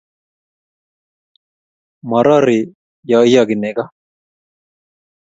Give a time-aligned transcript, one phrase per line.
[2.09, 2.59] Morori
[3.09, 3.83] ya iyoki nego